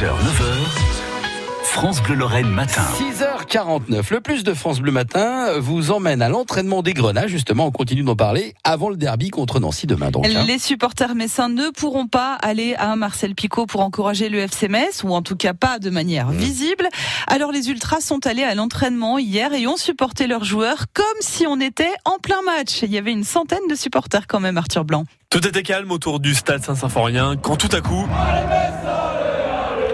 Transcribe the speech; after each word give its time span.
6h, 0.00 0.06
9h. 0.06 1.62
France 1.62 2.02
Bleu 2.02 2.14
Lorraine 2.14 2.48
matin. 2.48 2.80
6h49. 2.96 4.10
Le 4.10 4.20
plus 4.22 4.44
de 4.44 4.54
France 4.54 4.80
Bleu 4.80 4.92
matin 4.92 5.58
vous 5.58 5.90
emmène 5.90 6.22
à 6.22 6.30
l'entraînement 6.30 6.82
des 6.82 6.94
Grenats. 6.94 7.26
Justement, 7.26 7.66
on 7.66 7.70
continue 7.70 8.02
d'en 8.02 8.16
parler 8.16 8.54
avant 8.64 8.88
le 8.88 8.96
derby 8.96 9.28
contre 9.28 9.60
Nancy 9.60 9.86
demain. 9.86 10.10
Donc, 10.10 10.24
hein. 10.24 10.44
Les 10.46 10.58
supporters 10.58 11.14
messins 11.14 11.50
ne 11.50 11.68
pourront 11.68 12.06
pas 12.06 12.32
aller 12.40 12.74
à 12.76 12.96
Marcel 12.96 13.34
Picot 13.34 13.66
pour 13.66 13.82
encourager 13.82 14.30
le 14.30 14.38
FC 14.38 14.68
Metz, 14.68 15.04
ou 15.04 15.12
en 15.12 15.20
tout 15.20 15.36
cas 15.36 15.52
pas 15.52 15.78
de 15.78 15.90
manière 15.90 16.28
Mmh. 16.28 16.36
visible. 16.38 16.88
Alors 17.26 17.52
les 17.52 17.68
Ultras 17.68 18.00
sont 18.00 18.26
allés 18.26 18.44
à 18.44 18.54
l'entraînement 18.54 19.18
hier 19.18 19.52
et 19.52 19.66
ont 19.66 19.76
supporté 19.76 20.26
leurs 20.26 20.44
joueurs 20.44 20.86
comme 20.94 21.04
si 21.20 21.46
on 21.46 21.60
était 21.60 21.92
en 22.06 22.16
plein 22.18 22.40
match. 22.46 22.80
Il 22.82 22.90
y 22.90 22.96
avait 22.96 23.12
une 23.12 23.24
centaine 23.24 23.66
de 23.68 23.74
supporters 23.74 24.26
quand 24.26 24.40
même, 24.40 24.56
Arthur 24.56 24.86
Blanc. 24.86 25.04
Tout 25.28 25.46
était 25.46 25.62
calme 25.62 25.92
autour 25.92 26.18
du 26.20 26.34
stade 26.34 26.64
Saint-Symphorien 26.64 27.36
quand 27.40 27.56
tout 27.56 27.68
à 27.76 27.80
coup, 27.80 28.04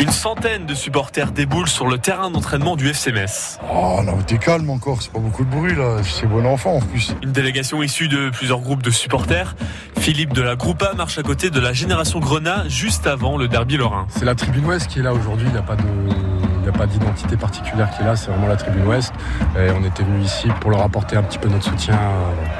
une 0.00 0.10
centaine 0.10 0.64
de 0.64 0.74
supporters 0.74 1.30
déboulent 1.30 1.68
sur 1.68 1.86
le 1.86 1.98
terrain 1.98 2.30
d'entraînement 2.30 2.74
du 2.74 2.88
FC 2.88 3.12
Metz. 3.12 3.58
Oh 3.70 4.00
non, 4.02 4.16
t'es 4.26 4.38
calme 4.38 4.70
encore, 4.70 5.02
c'est 5.02 5.12
pas 5.12 5.18
beaucoup 5.18 5.44
de 5.44 5.50
bruit 5.50 5.74
là, 5.74 5.98
c'est 6.02 6.26
bon 6.26 6.46
enfant 6.46 6.76
en 6.76 6.80
plus. 6.80 7.14
Une 7.22 7.32
délégation 7.32 7.82
issue 7.82 8.08
de 8.08 8.30
plusieurs 8.30 8.60
groupes 8.60 8.82
de 8.82 8.90
supporters. 8.90 9.54
Philippe 9.98 10.32
de 10.32 10.40
la 10.40 10.56
Groupa 10.56 10.94
marche 10.94 11.18
à 11.18 11.22
côté 11.22 11.50
de 11.50 11.60
la 11.60 11.74
génération 11.74 12.18
Grenat 12.18 12.66
juste 12.68 13.06
avant 13.06 13.36
le 13.36 13.46
derby 13.46 13.76
lorrain. 13.76 14.06
C'est 14.08 14.24
la 14.24 14.34
tribune 14.34 14.64
ouest 14.64 14.86
qui 14.86 15.00
est 15.00 15.02
là 15.02 15.12
aujourd'hui, 15.12 15.48
il 15.48 15.52
n'y 15.52 15.58
a 15.58 15.62
pas 15.62 15.76
de... 15.76 16.39
A 16.70 16.72
pas 16.72 16.86
d'identité 16.86 17.36
particulière 17.36 17.90
qui 17.90 18.02
est 18.02 18.04
là, 18.04 18.14
c'est 18.14 18.30
vraiment 18.30 18.46
la 18.46 18.54
tribune 18.54 18.86
ouest. 18.86 19.12
Et 19.58 19.72
on 19.72 19.84
était 19.84 20.04
venu 20.04 20.20
ici 20.22 20.46
pour 20.60 20.70
leur 20.70 20.82
apporter 20.82 21.16
un 21.16 21.22
petit 21.24 21.38
peu 21.38 21.48
notre 21.48 21.64
soutien. 21.64 21.98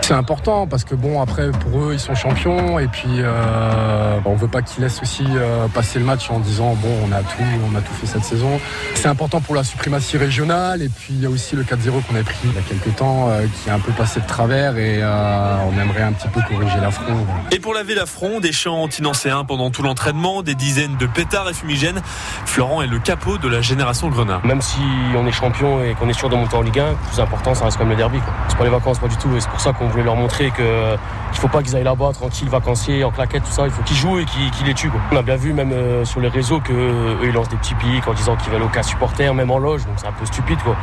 C'est 0.00 0.14
important 0.14 0.66
parce 0.66 0.82
que 0.82 0.96
bon, 0.96 1.22
après, 1.22 1.52
pour 1.52 1.80
eux, 1.80 1.90
ils 1.92 2.00
sont 2.00 2.16
champions 2.16 2.80
et 2.80 2.88
puis 2.88 3.08
euh, 3.18 4.18
on 4.24 4.34
veut 4.34 4.48
pas 4.48 4.62
qu'ils 4.62 4.82
laissent 4.82 5.00
aussi 5.00 5.24
euh, 5.28 5.68
passer 5.68 6.00
le 6.00 6.04
match 6.04 6.28
en 6.28 6.40
disant 6.40 6.74
bon, 6.74 6.88
on 7.06 7.12
a 7.12 7.20
tout, 7.20 7.44
on 7.72 7.76
a 7.76 7.80
tout 7.80 7.94
fait 7.94 8.06
cette 8.06 8.24
saison. 8.24 8.60
C'est 8.94 9.06
important 9.06 9.40
pour 9.40 9.54
la 9.54 9.62
suprématie 9.62 10.16
régionale 10.16 10.82
et 10.82 10.88
puis 10.88 11.14
il 11.14 11.22
y 11.22 11.26
a 11.26 11.30
aussi 11.30 11.54
le 11.54 11.62
4-0 11.62 12.02
qu'on 12.02 12.14
avait 12.14 12.24
pris 12.24 12.36
il 12.44 12.54
y 12.54 12.58
a 12.58 12.62
quelques 12.62 12.96
temps 12.96 13.28
euh, 13.28 13.46
qui 13.62 13.68
est 13.68 13.72
un 13.72 13.78
peu 13.78 13.92
passé 13.92 14.18
de 14.18 14.26
travers 14.26 14.76
et 14.76 15.04
on 15.04 15.80
aimerait 15.80 16.02
un 16.02 16.12
petit 16.12 16.28
peu 16.28 16.40
corriger 16.48 16.80
l'affront. 16.80 17.26
Et 17.52 17.60
pour 17.60 17.74
laver 17.74 17.94
l'affront, 17.94 18.40
des 18.40 18.52
chants 18.52 18.82
anti-nancéens 18.82 19.44
pendant 19.44 19.70
tout 19.70 19.82
l'entraînement, 19.82 20.42
des 20.42 20.56
dizaines 20.56 20.96
de 20.96 21.06
pétards 21.06 21.48
et 21.48 21.54
fumigènes. 21.54 22.00
Florent 22.44 22.82
est 22.82 22.86
le 22.86 22.98
capot 22.98 23.38
de 23.38 23.48
la 23.48 23.60
génération 23.60 23.99
Grenat. 24.08 24.40
Même 24.44 24.62
si 24.62 24.80
on 25.16 25.26
est 25.26 25.32
champion 25.32 25.82
et 25.82 25.94
qu'on 25.94 26.08
est 26.08 26.12
sûr 26.12 26.28
de 26.28 26.36
monter 26.36 26.56
en 26.56 26.62
Ligue 26.62 26.80
1, 26.80 26.90
le 26.90 26.96
plus 26.96 27.20
important, 27.20 27.54
ça 27.54 27.64
reste 27.64 27.76
quand 27.76 27.84
même 27.84 27.90
le 27.90 27.96
derby. 27.96 28.18
C'est 28.48 28.56
pas 28.56 28.64
les 28.64 28.70
vacances, 28.70 28.98
pas 28.98 29.08
du 29.08 29.16
tout. 29.16 29.34
Et 29.36 29.40
c'est 29.40 29.50
pour 29.50 29.60
ça 29.60 29.72
qu'on 29.72 29.88
voulait 29.88 30.04
leur 30.04 30.16
montrer 30.16 30.50
que 30.50 30.96
qu'il 31.30 31.40
faut 31.40 31.48
pas 31.48 31.62
qu'ils 31.62 31.76
aillent 31.76 31.84
là-bas 31.84 32.10
tranquille, 32.12 32.48
vacanciers, 32.48 33.04
en 33.04 33.10
claquette, 33.10 33.44
tout 33.44 33.52
ça. 33.52 33.64
Il 33.64 33.70
faut 33.70 33.82
qu'ils 33.82 33.96
jouent 33.96 34.18
et 34.18 34.24
qu'ils 34.24 34.66
les 34.66 34.74
tuent. 34.74 34.90
quoi. 34.90 35.00
On 35.12 35.16
a 35.16 35.22
bien 35.22 35.36
vu 35.36 35.52
même 35.52 35.72
euh, 35.72 36.04
sur 36.04 36.20
les 36.20 36.28
réseaux 36.28 36.60
que 36.60 36.72
eux, 36.72 37.18
ils 37.24 37.32
lancent 37.32 37.48
des 37.48 37.56
petits 37.56 37.74
pics 37.74 38.06
en 38.06 38.14
disant 38.14 38.36
qu'ils 38.36 38.52
veulent 38.52 38.62
aucun 38.62 38.82
supporter, 38.82 39.32
même 39.34 39.50
en 39.50 39.58
loge. 39.58 39.84
Donc 39.86 39.94
c'est 39.96 40.06
un 40.06 40.12
peu 40.12 40.26
stupide, 40.26 40.58
quoi. 40.64 40.76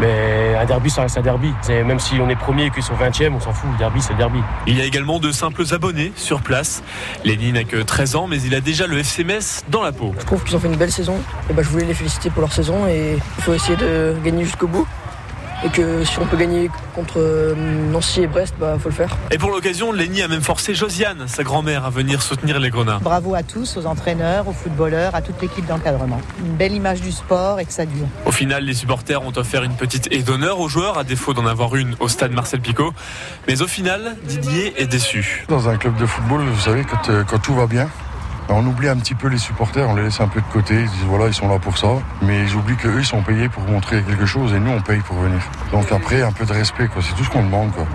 Mais 0.00 0.54
un 0.60 0.64
derby, 0.64 0.90
ça 0.90 1.02
reste 1.02 1.18
un 1.18 1.22
derby. 1.22 1.52
Même 1.68 1.98
si 1.98 2.20
on 2.20 2.28
est 2.28 2.36
premier 2.36 2.66
et 2.66 2.70
qu'ils 2.70 2.82
sont 2.82 2.94
20e, 2.94 3.32
on 3.34 3.40
s'en 3.40 3.52
fout. 3.52 3.68
Le 3.72 3.78
derby, 3.78 4.00
c'est 4.00 4.12
le 4.12 4.18
derby. 4.18 4.40
Il 4.66 4.76
y 4.76 4.80
a 4.80 4.84
également 4.84 5.18
de 5.18 5.32
simples 5.32 5.64
abonnés 5.72 6.12
sur 6.16 6.40
place. 6.40 6.82
Lenny 7.24 7.52
n'a 7.52 7.64
que 7.64 7.76
13 7.76 8.16
ans, 8.16 8.26
mais 8.28 8.40
il 8.42 8.54
a 8.54 8.60
déjà 8.60 8.86
le 8.86 8.98
FC 8.98 9.24
Metz 9.24 9.64
dans 9.68 9.82
la 9.82 9.92
peau. 9.92 10.14
Je 10.18 10.24
trouve 10.24 10.44
qu'ils 10.44 10.56
ont 10.56 10.60
fait 10.60 10.68
une 10.68 10.76
belle 10.76 10.92
saison. 10.92 11.16
Et 11.50 11.52
bah, 11.52 11.62
je 11.62 11.68
voulais 11.68 11.84
les 11.84 11.94
féliciter 11.94 12.30
pour 12.30 12.40
leur 12.40 12.52
saison 12.58 12.88
et 12.88 13.14
il 13.38 13.42
faut 13.44 13.54
essayer 13.54 13.76
de 13.76 14.16
gagner 14.24 14.44
jusqu'au 14.44 14.66
bout. 14.66 14.86
Et 15.64 15.70
que 15.70 16.04
si 16.04 16.20
on 16.20 16.26
peut 16.26 16.36
gagner 16.36 16.70
contre 16.94 17.18
euh, 17.18 17.52
Nancy 17.90 18.22
et 18.22 18.28
Brest, 18.28 18.54
bah 18.60 18.76
faut 18.80 18.90
le 18.90 18.94
faire. 18.94 19.16
Et 19.32 19.38
pour 19.38 19.50
l'occasion, 19.50 19.90
Lenny 19.90 20.22
a 20.22 20.28
même 20.28 20.40
forcé 20.40 20.72
Josiane, 20.72 21.26
sa 21.26 21.42
grand-mère, 21.42 21.84
à 21.84 21.90
venir 21.90 22.22
soutenir 22.22 22.60
les 22.60 22.70
Grenats. 22.70 23.00
Bravo 23.02 23.34
à 23.34 23.42
tous, 23.42 23.76
aux 23.76 23.86
entraîneurs, 23.86 24.46
aux 24.46 24.52
footballeurs, 24.52 25.16
à 25.16 25.20
toute 25.20 25.42
l'équipe 25.42 25.66
d'encadrement. 25.66 26.20
Une 26.44 26.54
belle 26.54 26.74
image 26.74 27.00
du 27.00 27.10
sport 27.10 27.58
et 27.58 27.64
que 27.64 27.72
ça 27.72 27.86
dure. 27.86 28.06
Au 28.24 28.30
final, 28.30 28.64
les 28.64 28.74
supporters 28.74 29.20
ont 29.20 29.36
offert 29.36 29.64
une 29.64 29.74
petite 29.74 30.12
aide 30.12 30.24
d'honneur 30.24 30.60
aux 30.60 30.68
joueurs, 30.68 30.96
à 30.96 31.02
défaut 31.02 31.34
d'en 31.34 31.46
avoir 31.46 31.74
une 31.74 31.96
au 31.98 32.06
stade 32.06 32.30
Marcel 32.30 32.60
Picot. 32.60 32.92
Mais 33.48 33.60
au 33.60 33.66
final, 33.66 34.14
Didier 34.24 34.80
est 34.80 34.86
déçu. 34.86 35.44
Dans 35.48 35.68
un 35.68 35.76
club 35.76 35.96
de 35.96 36.06
football, 36.06 36.42
vous 36.42 36.60
savez, 36.60 36.84
quand, 36.84 37.10
euh, 37.10 37.24
quand 37.24 37.38
tout 37.38 37.56
va 37.56 37.66
bien, 37.66 37.88
on 38.48 38.64
oublie 38.66 38.88
un 38.88 38.96
petit 38.96 39.14
peu 39.14 39.28
les 39.28 39.38
supporters, 39.38 39.88
on 39.88 39.94
les 39.94 40.04
laisse 40.04 40.20
un 40.20 40.28
peu 40.28 40.40
de 40.40 40.46
côté, 40.52 40.74
ils 40.74 40.88
disent 40.88 41.04
voilà, 41.06 41.26
ils 41.26 41.34
sont 41.34 41.48
là 41.48 41.58
pour 41.58 41.76
ça. 41.78 41.88
Mais 42.22 42.42
ils 42.42 42.54
oublient 42.54 42.76
qu'eux, 42.76 42.98
ils 42.98 43.04
sont 43.04 43.22
payés 43.22 43.48
pour 43.48 43.62
montrer 43.64 44.02
quelque 44.02 44.26
chose 44.26 44.52
et 44.54 44.58
nous, 44.60 44.70
on 44.70 44.80
paye 44.80 45.00
pour 45.00 45.16
venir. 45.16 45.40
Donc 45.72 45.90
après, 45.92 46.22
un 46.22 46.32
peu 46.32 46.44
de 46.46 46.52
respect, 46.52 46.88
quoi. 46.88 47.02
c'est 47.02 47.14
tout 47.14 47.24
ce 47.24 47.30
qu'on 47.30 47.44
demande. 47.44 47.72
Quoi. 47.72 47.86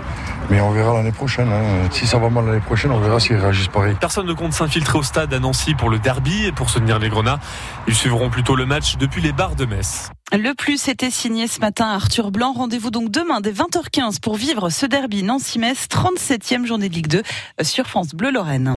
Mais 0.50 0.60
on 0.60 0.70
verra 0.72 0.92
l'année 0.94 1.12
prochaine. 1.12 1.48
hein. 1.50 1.88
Si 1.90 2.06
ça 2.06 2.18
va 2.18 2.28
mal 2.28 2.44
l'année 2.46 2.60
prochaine, 2.60 2.90
on 2.90 3.00
verra 3.00 3.18
s'ils 3.18 3.36
réagissent 3.36 3.68
pareil. 3.68 3.96
Personne 3.98 4.26
ne 4.26 4.34
compte 4.34 4.52
s'infiltrer 4.52 4.98
au 4.98 5.02
stade 5.02 5.32
à 5.32 5.38
Nancy 5.38 5.74
pour 5.74 5.88
le 5.88 5.98
derby 5.98 6.44
et 6.46 6.52
pour 6.52 6.68
soutenir 6.70 6.98
les 6.98 7.08
Grenats. 7.08 7.40
Ils 7.88 7.94
suivront 7.94 8.28
plutôt 8.28 8.54
le 8.54 8.66
match 8.66 8.96
depuis 8.98 9.22
les 9.22 9.32
bars 9.32 9.56
de 9.56 9.64
Metz. 9.64 10.10
Le 10.32 10.52
plus 10.54 10.88
était 10.88 11.10
signé 11.10 11.46
ce 11.48 11.60
matin 11.60 11.86
à 11.86 11.94
Arthur 11.94 12.30
Blanc. 12.30 12.52
Rendez-vous 12.52 12.90
donc 12.90 13.10
demain 13.10 13.40
dès 13.40 13.52
20h15 13.52 14.20
pour 14.20 14.36
vivre 14.36 14.68
ce 14.68 14.84
derby 14.86 15.22
Nancy-Metz, 15.22 15.86
37e 15.90 16.66
journée 16.66 16.88
de 16.88 16.94
Ligue 16.94 17.08
2 17.08 17.22
sur 17.62 17.86
France 17.86 18.14
Bleu 18.14 18.30
Lorraine. 18.30 18.68